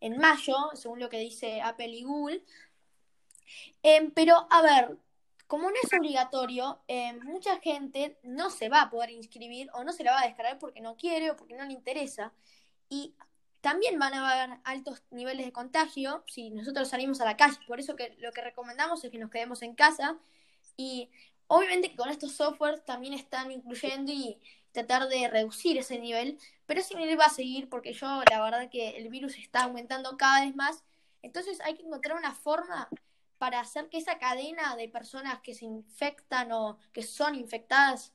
en 0.00 0.18
mayo, 0.18 0.56
según 0.74 1.00
lo 1.00 1.08
que 1.08 1.18
dice 1.18 1.60
Apple 1.60 1.88
y 1.88 2.04
Google. 2.04 2.44
Em, 3.82 4.12
pero, 4.12 4.46
a 4.50 4.62
ver, 4.62 4.98
como 5.48 5.68
no 5.68 5.76
es 5.82 5.92
obligatorio, 5.92 6.80
eh, 6.86 7.12
mucha 7.24 7.58
gente 7.58 8.18
no 8.22 8.50
se 8.50 8.68
va 8.68 8.82
a 8.82 8.90
poder 8.90 9.10
inscribir 9.10 9.68
o 9.74 9.82
no 9.82 9.92
se 9.92 10.04
la 10.04 10.12
va 10.12 10.20
a 10.20 10.26
descargar 10.26 10.60
porque 10.60 10.80
no 10.80 10.96
quiere 10.96 11.32
o 11.32 11.36
porque 11.36 11.56
no 11.56 11.64
le 11.64 11.72
interesa. 11.72 12.32
Y 12.88 13.14
también 13.60 13.98
van 13.98 14.14
a 14.14 14.30
haber 14.30 14.58
altos 14.64 15.02
niveles 15.10 15.46
de 15.46 15.52
contagio 15.52 16.24
si 16.26 16.50
nosotros 16.50 16.88
salimos 16.88 17.20
a 17.20 17.24
la 17.24 17.36
calle. 17.36 17.58
Por 17.66 17.80
eso 17.80 17.96
que 17.96 18.16
lo 18.18 18.32
que 18.32 18.42
recomendamos 18.42 19.04
es 19.04 19.10
que 19.10 19.18
nos 19.18 19.30
quedemos 19.30 19.62
en 19.62 19.74
casa. 19.74 20.18
Y 20.76 21.10
obviamente 21.46 21.90
que 21.90 21.96
con 21.96 22.08
estos 22.08 22.32
softwares 22.32 22.84
también 22.84 23.12
están 23.14 23.50
incluyendo 23.50 24.12
y 24.12 24.40
tratar 24.72 25.08
de 25.08 25.28
reducir 25.28 25.78
ese 25.78 25.98
nivel. 25.98 26.38
Pero 26.66 26.80
ese 26.80 26.96
nivel 26.96 27.18
va 27.20 27.26
a 27.26 27.30
seguir 27.30 27.68
porque 27.68 27.92
yo, 27.92 28.22
la 28.30 28.42
verdad 28.42 28.70
que 28.70 28.96
el 28.96 29.08
virus 29.08 29.36
está 29.36 29.64
aumentando 29.64 30.16
cada 30.16 30.44
vez 30.44 30.54
más. 30.56 30.82
Entonces 31.22 31.60
hay 31.60 31.74
que 31.74 31.82
encontrar 31.82 32.16
una 32.16 32.34
forma 32.34 32.88
para 33.38 33.60
hacer 33.60 33.88
que 33.88 33.98
esa 33.98 34.18
cadena 34.18 34.76
de 34.76 34.88
personas 34.88 35.40
que 35.40 35.54
se 35.54 35.64
infectan 35.64 36.52
o 36.52 36.78
que 36.92 37.02
son 37.02 37.34
infectadas 37.34 38.12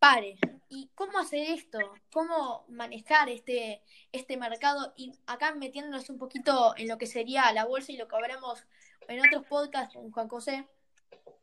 pare. 0.00 0.38
¿Y 0.68 0.90
cómo 0.96 1.18
hacer 1.18 1.50
esto? 1.50 1.78
¿Cómo 2.12 2.64
manejar 2.68 3.28
este, 3.28 3.82
este 4.10 4.36
mercado? 4.36 4.92
Y 4.96 5.12
acá 5.26 5.54
metiéndonos 5.54 6.10
un 6.10 6.18
poquito 6.18 6.74
en 6.76 6.88
lo 6.88 6.98
que 6.98 7.06
sería 7.06 7.52
la 7.52 7.64
bolsa 7.64 7.92
y 7.92 7.96
lo 7.96 8.08
que 8.08 8.16
hablamos 8.16 8.64
en 9.06 9.20
otros 9.20 9.46
podcasts 9.46 9.94
con 9.94 10.10
Juan 10.10 10.28
José. 10.28 10.66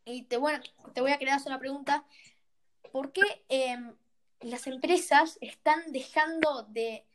Y 0.04 0.24
te, 0.24 0.38
bueno, 0.38 0.62
te 0.94 1.02
voy 1.02 1.12
a 1.12 1.20
crear 1.20 1.40
una 1.46 1.60
pregunta. 1.60 2.06
¿Por 2.92 3.14
qué 3.14 3.22
em, 3.48 3.96
las 4.42 4.68
empresas 4.68 5.38
están 5.40 5.92
dejando 5.92 6.64
de 6.64 7.06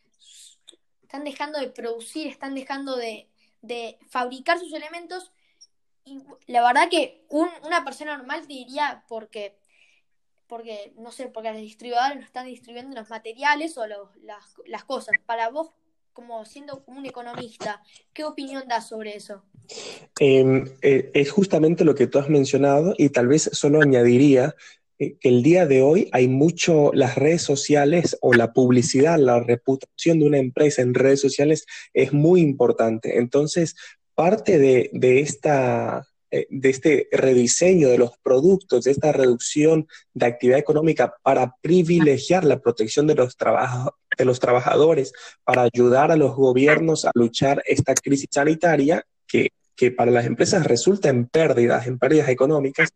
están 1.03 1.25
dejando 1.25 1.59
de 1.61 1.69
producir, 1.69 2.27
están 2.27 2.55
dejando 2.55 2.97
de, 2.97 3.29
de 3.61 3.99
fabricar 4.09 4.59
sus 4.59 4.73
elementos 4.73 5.31
y 6.05 6.21
la 6.47 6.63
verdad 6.63 6.89
que 6.91 7.25
una 7.29 7.85
persona 7.85 8.17
normal 8.17 8.47
diría 8.47 9.05
porque, 9.09 9.59
porque, 10.53 10.93
no 10.99 11.11
sé, 11.13 11.29
porque 11.29 11.51
los 11.51 11.63
distribuidores 11.63 12.15
no 12.15 12.27
están 12.27 12.45
distribuyendo 12.45 12.95
los 12.95 13.09
materiales 13.09 13.79
o 13.79 13.87
las, 13.87 14.85
cosas. 14.85 15.15
Para 15.25 15.49
vos, 15.49 15.71
como 16.13 16.45
siendo 16.45 16.85
un 16.87 17.07
economista, 17.07 17.83
¿qué 18.13 18.25
opinión 18.25 18.65
das 18.69 18.91
sobre 18.91 19.17
eso? 19.17 19.43
Em, 20.21 20.67
eh, 20.83 21.11
es 21.15 21.31
justamente 21.31 21.87
lo 21.87 21.95
que 21.95 22.07
tú 22.07 22.19
has 22.19 22.29
mencionado 22.29 22.95
y 22.99 23.09
tal 23.09 23.29
vez 23.29 23.49
solo 23.55 23.81
añadiría 23.81 24.55
eh, 24.99 25.17
que 25.19 25.31
el 25.31 25.43
día 25.43 25.65
de 25.65 25.81
hoy 25.81 26.11
hay 26.13 26.29
mucho, 26.29 26.91
las 26.93 27.15
redes 27.15 27.41
sociales 27.41 28.19
o 28.21 28.35
la 28.35 28.53
publicidad, 28.53 29.19
la 29.19 29.41
reputación 29.41 30.19
de 30.19 30.27
una 30.27 30.39
empresa 30.39 30.83
en 30.83 30.93
redes 30.93 31.23
sociales 31.23 31.65
es 31.95 32.13
muy 32.13 32.43
importante. 32.43 33.17
Entonces, 33.17 33.75
parte 34.15 34.59
de, 34.59 34.91
esta, 35.21 36.01
eh, 36.01 36.12
de 36.33 36.71
este 36.71 37.09
rediseño 37.13 37.89
de 37.89 37.99
los 37.99 38.13
productos, 38.23 38.85
de 38.85 38.91
esta 38.91 39.13
reducción 39.13 39.87
de 40.15 40.27
actividad 40.27 40.59
económica 40.59 41.15
para 41.23 41.57
privilegiar 41.61 42.45
la 42.45 42.61
protección 42.61 43.07
de 43.07 43.15
los, 43.15 43.37
de 44.17 44.25
los 44.25 44.41
trabajadores, 44.41 45.13
para 45.45 45.63
ayudar 45.63 46.11
a 46.11 46.17
los 46.17 46.35
gobiernos 46.35 47.05
a 47.05 47.11
luchar 47.15 47.63
esta 47.67 47.95
crisis 47.95 48.29
sanitaria 48.31 49.05
que, 49.27 49.51
para 49.97 50.13
las 50.13 50.27
empresas 50.27 50.65
resulta 50.65 51.09
en 51.09 51.27
pérdidas, 51.27 51.87
en 51.87 51.99
pérdidas 51.99 52.29
económicas, 52.29 52.91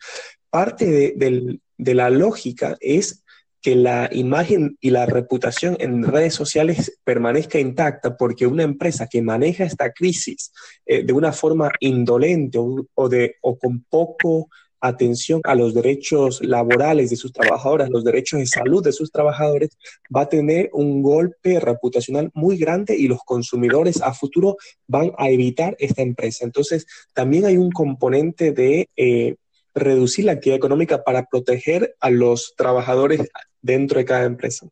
parte 0.49 0.87
de, 0.87 1.59
de 1.77 1.95
la 1.95 2.11
lógica 2.11 2.77
es 2.81 3.25
que 3.61 3.75
la 3.75 4.09
imagen 4.13 4.77
y 4.81 4.91
la 4.91 5.07
reputación 5.07 5.77
en 5.81 6.05
redes 6.05 6.35
sociales 6.35 6.99
permanezca 7.05 7.59
intacta 7.59 8.17
porque 8.17 8.47
una 8.47 8.63
empresa 8.63 9.09
que 9.11 9.23
maneja 9.23 9.65
esta 9.65 9.93
crisis 9.93 10.53
eh, 10.85 11.05
de 11.05 11.13
una 11.13 11.33
forma 11.33 11.71
indolente 11.81 12.59
o, 12.59 13.59
con 13.59 13.85
poco 13.89 14.49
atención 14.81 15.41
a 15.45 15.55
los 15.55 15.75
derechos 15.75 16.41
laborales 16.45 17.11
de 17.11 17.17
sus 17.17 17.33
trabajadoras, 17.33 17.91
los 17.91 18.05
derechos 18.05 18.39
de 18.39 18.47
salud 18.47 18.85
de 18.85 18.93
sus 18.93 19.11
trabajadores, 19.11 19.71
va 20.15 20.23
a 20.23 20.29
tener 20.29 20.71
un 20.73 21.03
golpe 21.03 21.59
reputacional 21.59 22.31
muy 22.35 22.59
grande 22.59 22.97
y 22.97 23.09
los 23.09 23.21
consumidores 23.25 24.01
a 24.03 24.13
futuro 24.13 24.57
van 24.87 25.13
a 25.19 25.31
evitar 25.31 25.77
esta 25.79 26.03
empresa. 26.03 26.45
Entonces, 26.45 26.87
también 27.15 27.47
hay 27.47 27.57
un 27.57 27.73
componente 27.73 28.53
de 28.53 28.89
eh, 28.97 29.37
reducir 29.77 30.25
la 30.25 30.33
actividad 30.33 30.57
económica 30.57 31.05
para 31.05 31.27
proteger 31.27 31.97
a 32.01 32.11
los 32.11 32.55
trabajadores 32.57 33.21
dentro 33.61 33.99
de 33.99 34.05
cada 34.07 34.25
empresa. 34.25 34.67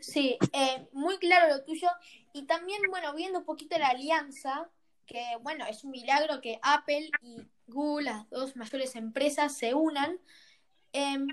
Sí, 0.00 0.38
eh, 0.52 0.86
muy 0.92 1.18
claro 1.18 1.54
lo 1.54 1.64
tuyo. 1.64 1.88
Y 2.32 2.46
también, 2.46 2.80
bueno, 2.88 3.14
viendo 3.14 3.40
un 3.40 3.44
poquito 3.44 3.76
la 3.78 3.88
alianza, 3.88 4.70
que 5.06 5.22
bueno, 5.42 5.66
es 5.66 5.84
un 5.84 5.90
milagro 5.90 6.40
que 6.40 6.60
Apple 6.62 7.10
y 7.22 7.42
Google, 7.66 8.04
las 8.04 8.30
dos 8.30 8.56
mayores 8.56 8.94
empresas, 8.94 9.56
se 9.56 9.74
unan. 9.74 10.18
Em, 10.92 11.26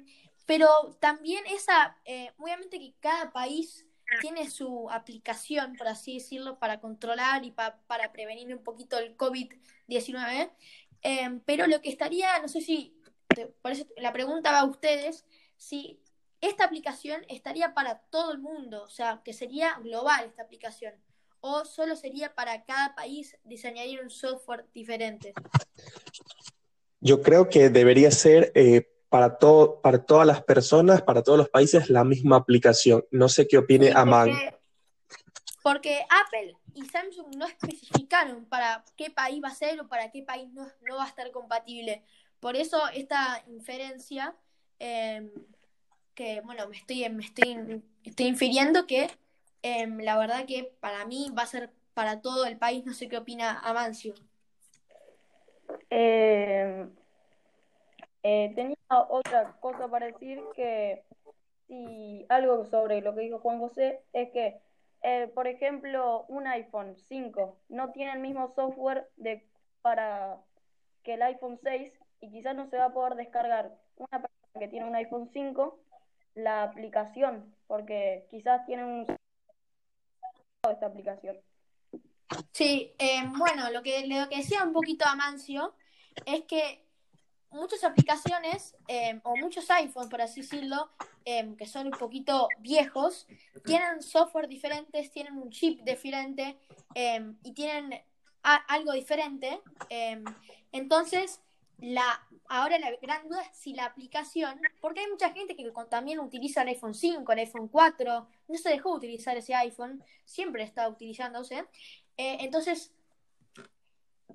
pero 0.45 0.67
también 0.99 1.43
esa, 1.47 1.97
eh, 2.05 2.31
obviamente 2.37 2.79
que 2.79 2.93
cada 2.99 3.31
país 3.31 3.85
tiene 4.21 4.49
su 4.49 4.89
aplicación, 4.89 5.75
por 5.75 5.87
así 5.87 6.15
decirlo, 6.15 6.59
para 6.59 6.79
controlar 6.79 7.43
y 7.43 7.51
para 7.51 8.11
prevenir 8.11 8.53
un 8.53 8.63
poquito 8.63 8.97
el 8.97 9.17
COVID-19. 9.17 10.51
Em, 11.07 11.39
pero 11.41 11.67
lo 11.67 11.83
que 11.83 11.89
estaría, 11.89 12.39
no 12.39 12.47
sé 12.47 12.61
si, 12.61 12.99
por 13.61 13.71
eso 13.71 13.85
la 13.95 14.11
pregunta 14.11 14.51
va 14.51 14.61
a 14.61 14.65
ustedes, 14.65 15.23
si 15.55 16.01
esta 16.41 16.65
aplicación 16.65 17.21
estaría 17.27 17.75
para 17.75 17.99
todo 18.09 18.31
el 18.31 18.39
mundo, 18.39 18.81
o 18.81 18.89
sea, 18.89 19.21
que 19.23 19.31
sería 19.31 19.77
global 19.83 20.25
esta 20.25 20.41
aplicación, 20.41 20.95
o 21.41 21.63
solo 21.63 21.95
sería 21.95 22.33
para 22.33 22.65
cada 22.65 22.95
país 22.95 23.37
diseñar 23.43 23.85
un 24.03 24.09
software 24.09 24.65
diferente. 24.73 25.33
Yo 27.01 27.21
creo 27.21 27.49
que 27.49 27.69
debería 27.69 28.09
ser 28.09 28.51
eh, 28.55 28.89
para, 29.07 29.37
todo, 29.37 29.81
para 29.81 30.03
todas 30.03 30.25
las 30.25 30.43
personas, 30.43 31.03
para 31.03 31.21
todos 31.21 31.37
los 31.37 31.49
países, 31.49 31.87
la 31.91 32.03
misma 32.03 32.37
aplicación. 32.37 33.05
No 33.11 33.29
sé 33.29 33.47
qué 33.47 33.59
opine 33.59 33.91
Aman. 33.93 34.31
Porque, 34.31 34.54
Apple 35.69 36.55
y 36.73 36.85
Samsung 36.85 37.35
no 37.35 37.45
especificaron 37.45 38.45
para 38.45 38.83
qué 38.95 39.09
país 39.09 39.43
va 39.43 39.49
a 39.49 39.55
ser 39.55 39.79
o 39.79 39.87
para 39.87 40.11
qué 40.11 40.21
país 40.21 40.51
no, 40.53 40.67
va 40.95 41.05
a 41.05 41.07
estar 41.07 41.31
compatible. 41.31 42.03
Por 42.39 42.55
eso 42.55 42.79
esta 42.93 43.43
inferencia 43.47 44.35
em, 44.79 45.31
que, 46.13 46.41
bueno, 46.41 46.67
me 46.67 46.77
estoy, 46.77 47.09
me 47.09 47.23
estoy, 47.23 47.83
estoy 48.03 48.27
infiriendo 48.27 48.85
que 48.85 49.09
em, 49.61 49.99
la 49.99 50.17
verdad 50.17 50.45
que 50.45 50.71
para 50.79 51.05
mí 51.05 51.31
va 51.37 51.43
a 51.43 51.47
ser 51.47 51.71
para 51.95 52.21
todo 52.21 52.45
el 52.45 52.57
país. 52.57 52.85
No 52.85 52.93
sé 52.93 53.07
qué 53.07 53.17
opina 53.17 53.59
Amancio. 53.59 54.13
Eh, 55.89 56.87
eh, 58.21 58.51
tenía 58.55 58.77
otra 58.89 59.55
cosa 59.59 59.87
para 59.87 60.07
decir 60.07 60.39
que 60.55 61.03
si 61.67 62.25
algo 62.29 62.65
sobre 62.65 63.01
lo 63.01 63.15
que 63.15 63.21
dijo 63.21 63.39
Juan 63.39 63.59
José 63.59 64.01
es 64.13 64.31
que, 64.31 64.59
eh, 65.07 65.27
por 65.27 65.45
ejemplo, 65.45 66.25
un 66.29 66.47
iPhone 66.47 66.95
5 66.95 67.59
no 67.69 67.91
tiene 67.91 68.13
el 68.13 68.19
mismo 68.19 68.51
software 68.55 69.07
de, 69.17 69.47
para 69.83 70.41
que 71.03 71.13
el 71.13 71.21
iPhone 71.21 71.59
6 71.61 71.93
y 72.21 72.31
quizás 72.31 72.55
no 72.55 72.67
se 72.71 72.77
va 72.77 72.85
a 72.85 72.93
poder 72.93 73.13
descargar 73.13 73.77
una 73.97 74.19
persona 74.19 74.59
que 74.59 74.67
tiene 74.67 74.87
un 74.87 74.95
iPhone 74.95 75.29
5 75.31 75.79
la 76.33 76.63
aplicación, 76.63 77.55
porque 77.67 78.25
quizás 78.31 78.65
tienen 78.65 78.85
un 78.85 79.05
esta 80.71 80.87
aplicación. 80.87 81.37
Sí, 82.51 82.95
eh, 82.97 83.21
bueno, 83.37 83.69
lo 83.69 83.83
que, 83.83 84.07
lo 84.07 84.27
que 84.27 84.37
decía 84.37 84.63
un 84.63 84.73
poquito 84.73 85.05
Amancio 85.05 85.75
es 86.25 86.45
que 86.45 86.83
muchas 87.51 87.83
aplicaciones 87.83 88.75
eh, 88.87 89.19
o 89.23 89.35
muchos 89.35 89.69
iPhones, 89.69 90.09
por 90.09 90.21
así 90.23 90.41
decirlo, 90.41 90.89
eh, 91.25 91.55
que 91.57 91.65
son 91.65 91.87
un 91.87 91.93
poquito 91.93 92.47
viejos, 92.59 93.27
tienen 93.65 94.01
software 94.01 94.47
diferentes, 94.47 95.11
tienen 95.11 95.37
un 95.37 95.49
chip 95.49 95.81
diferente 95.81 96.57
y 97.43 97.53
tienen 97.53 98.01
algo 98.43 98.93
diferente. 98.93 99.59
entonces, 100.71 101.41
la, 101.79 102.25
ahora 102.47 102.79
la 102.79 102.91
gran 103.01 103.27
duda 103.27 103.41
es 103.41 103.57
si 103.57 103.73
la 103.73 103.85
aplicación, 103.85 104.59
porque 104.81 105.01
hay 105.01 105.07
mucha 105.07 105.31
gente 105.31 105.55
que 105.55 105.71
también 105.89 106.19
utiliza 106.19 106.61
el 106.61 106.69
iPhone 106.69 106.93
5, 106.93 107.31
el 107.31 107.39
iPhone 107.39 107.67
4, 107.67 108.27
no 108.47 108.57
se 108.57 108.69
dejó 108.69 108.93
utilizar 108.93 109.35
ese 109.37 109.53
iPhone, 109.55 110.03
siempre 110.23 110.63
está 110.63 110.87
utilizándose. 110.87 111.65
Eh, 112.17 112.37
entonces, 112.41 112.93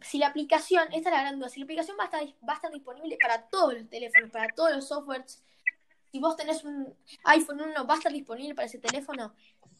si 0.02 0.18
la 0.18 0.28
aplicación, 0.28 0.84
esta 0.92 1.10
es 1.10 1.14
la 1.14 1.22
gran 1.22 1.38
duda, 1.38 1.48
si 1.48 1.60
la 1.60 1.64
aplicación 1.64 1.96
va 1.98 2.04
a, 2.04 2.06
estar, 2.06 2.22
va 2.46 2.52
a 2.52 2.56
estar 2.56 2.72
disponible 2.72 3.16
para 3.20 3.48
todos 3.48 3.74
los 3.74 3.88
teléfonos, 3.88 4.30
para 4.30 4.48
todos 4.54 4.74
los 4.74 4.88
softwares, 4.88 5.42
si 6.10 6.18
vos 6.18 6.36
tenés 6.36 6.64
un 6.64 6.94
iPhone 7.24 7.60
1, 7.60 7.86
va 7.86 7.94
a 7.94 7.96
estar 7.96 8.12
disponible 8.12 8.54
para 8.54 8.66
ese 8.66 8.78
teléfono, 8.78 9.34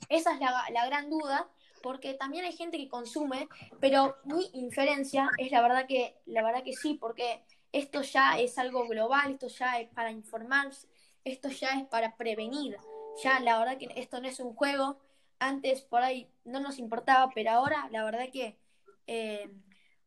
esa 0.09 0.33
es 0.33 0.41
la, 0.41 0.65
la 0.71 0.87
gran 0.87 1.11
duda 1.11 1.49
porque 1.83 2.15
también 2.15 2.45
hay 2.45 2.53
gente 2.53 2.77
que 2.77 2.89
consume, 2.89 3.49
pero 3.81 4.17
mi 4.25 4.51
inferencia 4.53 5.31
es 5.39 5.51
la 5.51 5.63
verdad 5.63 5.87
que, 5.87 6.17
la 6.27 6.43
verdad 6.43 6.63
que 6.63 6.75
sí, 6.75 6.95
porque 6.95 7.43
esto 7.73 8.03
ya 8.03 8.39
es 8.39 8.59
algo 8.59 8.87
global, 8.87 9.33
esto 9.33 9.49
ya 9.49 9.81
es 9.81 9.89
para 9.89 10.11
informarse, 10.11 10.89
esto 11.25 11.49
ya 11.49 11.71
es 11.79 11.87
para 11.87 12.17
prevenir. 12.17 12.77
Ya 13.23 13.41
la 13.41 13.59
verdad 13.59 13.79
que 13.79 13.89
esto 13.97 14.21
no 14.21 14.29
es 14.29 14.41
un 14.41 14.55
juego. 14.55 14.99
Antes 15.39 15.83
por 15.83 16.03
ahí 16.03 16.31
no 16.45 16.61
nos 16.61 16.79
importaba, 16.79 17.31
pero 17.35 17.51
ahora 17.53 17.89
la 17.91 18.05
verdad 18.05 18.29
que, 18.33 18.59
eh, 19.07 19.51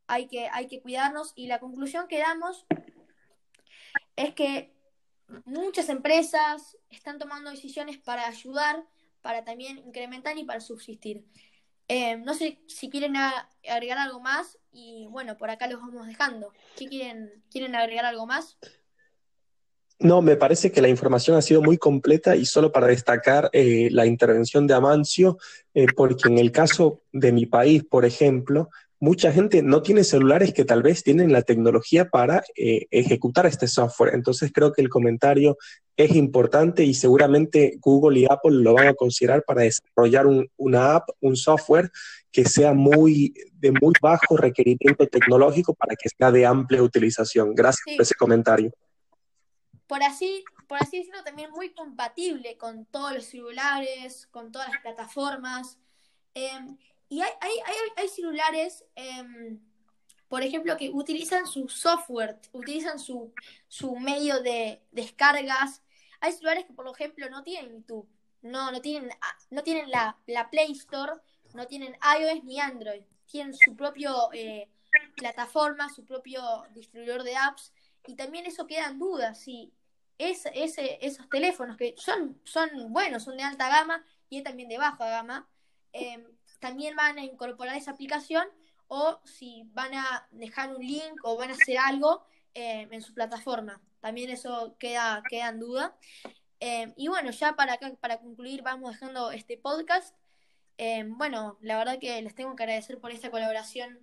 hay, 0.08 0.28
que 0.28 0.48
hay 0.52 0.67
que 0.67 0.82
cuidarnos. 0.82 1.34
Y 1.36 1.48
la 1.48 1.60
conclusión 1.60 2.08
que 2.08 2.19
damos 2.19 2.65
es 4.15 4.34
que 4.34 4.73
muchas 5.46 5.89
empresas 5.89 6.78
están 6.89 7.19
tomando 7.19 7.52
decisiones 7.52 7.98
para 7.98 8.28
ayudar, 8.28 8.84
para 9.22 9.43
también 9.43 9.78
incrementar 9.80 10.38
y 10.38 10.43
para 10.43 10.60
subsistir. 10.60 11.26
Eh, 11.88 12.17
no 12.17 12.34
sé 12.34 12.60
si 12.67 12.89
quieren 12.89 13.15
agregar 13.15 13.98
algo 13.98 14.19
más 14.19 14.58
y 14.72 15.08
bueno, 15.10 15.38
por 15.38 15.50
acá 15.50 15.67
los 15.67 15.82
vamos 15.82 16.08
dejando. 16.08 16.52
¿Qué 16.78 16.88
quieren, 16.88 17.43
quieren 17.52 17.76
agregar 17.76 18.06
algo 18.06 18.26
más? 18.26 18.58
No, 20.00 20.22
me 20.22 20.36
parece 20.36 20.72
que 20.72 20.82
la 20.82 20.89
información 20.89 21.38
ha 21.38 21.41
sido 21.41 21.62
muy 21.62 21.78
completa 21.78 22.36
y 22.36 22.46
solo 22.46 22.72
para 22.72 22.88
destacar 22.88 23.50
eh, 23.54 23.89
la 23.91 24.06
intervención 24.06 24.67
de 24.67 24.74
Amancio, 24.74 25.38
eh, 25.74 25.86
porque 25.96 26.28
en 26.28 26.39
el 26.39 26.52
caso 26.52 27.04
de 27.12 27.32
mi 27.32 27.46
país, 27.46 27.84
por 27.84 28.04
ejemplo, 28.04 28.69
mucha 29.04 29.34
gente 29.34 29.62
no 29.62 29.82
tiene 29.82 30.06
celulares 30.06 30.54
que 30.54 30.63
tal 30.63 30.82
vez 30.82 31.04
tienen 31.04 31.34
la 31.34 31.42
tecnología 31.42 32.08
para 32.10 32.42
eh, 32.56 32.88
ejecutar 32.89 33.46
este 33.46 33.68
software. 33.68 34.16
Entonces 34.16 34.50
creo 34.54 34.72
que 34.72 34.82
el 34.82 34.88
comentario 34.88 35.58
es 35.98 36.16
importante 36.16 36.86
y 36.86 36.94
seguramente 36.94 37.78
Google 37.82 38.22
y 38.22 38.26
Apple 38.30 38.63
lo 38.63 38.74
van 38.76 38.88
a 38.88 38.94
considerar 38.94 39.44
para 39.44 39.63
desarrollar 39.63 40.26
una 40.56 40.96
app, 40.96 41.10
un 41.20 41.36
software 41.36 41.92
que 42.32 42.46
sea 42.46 42.72
muy 42.74 43.34
de 43.52 43.74
muy 43.74 43.94
bajo 44.02 44.38
requerimiento 44.38 45.06
tecnológico 45.06 45.74
para 45.74 45.98
que 45.98 46.08
sea 46.08 46.32
de 46.32 46.46
amplia 46.46 46.82
utilización. 46.82 47.54
Gracias 47.54 47.84
por 47.98 48.04
ese 48.04 48.16
comentario. 48.16 48.72
Por 49.86 50.02
así, 50.02 50.46
por 50.66 50.78
así 50.82 51.00
decirlo, 51.00 51.22
también 51.26 51.52
muy 51.52 51.74
compatible 51.74 52.56
con 52.58 52.86
todos 52.86 53.13
los 53.13 53.26
celulares, 53.26 54.30
con 54.32 54.54
todas 54.54 54.70
las 54.70 54.82
plataformas. 54.82 55.78
Em, 56.36 56.78
y 57.13 57.21
hay, 57.21 57.32
hay, 57.41 57.76
hay, 57.95 58.08
celulares, 58.08 58.84
em, 58.95 59.60
por 60.28 60.41
ejemplo, 60.41 60.76
que 60.78 60.89
utilizan 60.89 61.45
su 61.45 61.69
software, 61.69 62.39
utilizan 62.54 62.97
su, 62.97 63.32
su 63.67 63.95
medio 63.97 64.41
de 64.41 64.82
descargas. 64.91 65.84
Hay 66.21 66.32
celulares 66.32 66.65
que, 66.65 66.73
por 66.73 66.88
ejemplo, 66.88 67.30
no 67.30 67.43
tienen 67.43 67.71
YouTube, 67.71 68.10
no, 68.41 68.71
no 68.71 68.82
tienen, 68.82 69.12
no 69.52 69.62
tienen 69.62 69.91
la, 69.91 70.17
Play 70.49 70.71
Store, 70.71 71.21
no 71.54 71.67
tienen 71.67 71.95
iOS 72.19 72.43
ni 72.45 72.60
Android. 72.60 73.04
Tienen 73.28 73.54
su 73.54 73.76
propio 73.76 74.32
eh, 74.34 74.67
plataforma, 75.15 75.93
su 75.93 76.04
propio 76.06 76.41
distribuidor 76.73 77.21
de 77.21 77.36
apps. 77.36 77.73
Y 78.08 78.15
también 78.15 78.47
eso 78.47 78.65
queda 78.65 78.88
en 78.88 78.97
duda, 78.97 79.36
si 79.36 79.71
es, 80.17 80.47
ese, 80.56 80.97
esos 81.06 81.30
teléfonos 81.30 81.78
que 81.78 81.93
son, 81.95 82.41
son 82.43 82.91
buenos, 82.91 83.23
son 83.23 83.38
de 83.38 83.43
alta 83.43 83.69
gama 83.69 84.04
y 84.32 84.41
también 84.41 84.67
de 84.67 84.80
baja 84.80 85.08
gama, 85.08 85.47
eh, 85.93 86.26
también 86.63 86.95
van 86.95 87.17
a 87.17 87.26
incorporar 87.26 87.76
esa 87.76 87.91
aplicación 87.91 88.47
o 88.88 89.19
si 89.26 89.63
van 89.73 89.93
a 89.95 90.30
dejar 90.32 90.73
un 90.73 90.82
link 90.82 91.19
o 91.23 91.36
van 91.36 91.49
a 91.49 91.54
hacer 91.56 91.78
algo 91.78 92.23
eh, 92.54 92.88
en 92.89 93.02
su 93.02 93.13
plataforma. 93.13 93.82
También 93.99 94.30
eso 94.30 94.78
queda, 94.80 95.21
queda 95.30 95.49
en 95.49 95.60
duda. 95.60 95.97
Eh, 96.62 96.93
y 96.95 97.10
bueno, 97.10 97.32
ya 97.32 97.58
para, 97.58 97.78
para 97.99 98.19
concluir 98.19 98.62
vamos 98.62 98.93
dejando 98.93 99.32
este 99.32 99.58
podcast. 99.58 100.15
Eh, 100.78 101.04
bueno, 101.06 101.58
la 101.60 101.78
verdad 101.78 101.99
que 101.99 102.21
les 102.21 102.34
tengo 102.34 102.56
que 102.56 102.63
agradecer 102.63 102.97
por 102.97 103.12
esta 103.12 103.30
colaboración 103.30 103.99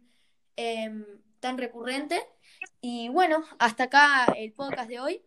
tan 1.40 1.56
recurrente. 1.56 2.22
Y 2.82 3.08
bueno, 3.08 3.42
hasta 3.58 3.84
acá 3.84 4.26
el 4.36 4.52
podcast 4.52 4.90
de 4.90 5.00
hoy. 5.00 5.22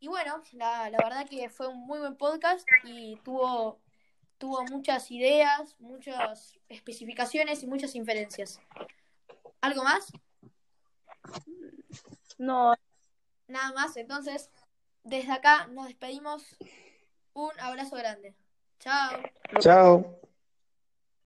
Y 0.00 0.08
bueno, 0.08 0.42
la, 0.50 0.90
la 0.90 0.98
verdad 0.98 1.28
que 1.28 1.48
fue 1.48 1.68
un 1.68 1.86
muy 1.86 2.00
buen 2.00 2.16
podcast 2.16 2.66
y 2.82 3.14
tuvo 3.22 3.80
tuvo 4.38 4.64
muchas 4.64 5.10
ideas, 5.10 5.76
muchas 5.78 6.58
especificaciones 6.68 7.62
y 7.62 7.66
muchas 7.66 7.94
inferencias. 7.94 8.60
¿Algo 9.60 9.82
más? 9.84 10.12
No. 12.38 12.74
Nada 13.48 13.72
más, 13.72 13.96
entonces, 13.96 14.50
desde 15.02 15.32
acá 15.32 15.66
nos 15.66 15.88
despedimos. 15.88 16.56
Un 17.34 17.50
abrazo 17.60 17.96
grande. 17.96 18.34
Chao. 18.80 19.22
Chao. 19.60 20.20